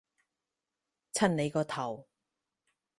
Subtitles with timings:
[1.13, 2.07] 襯你個頭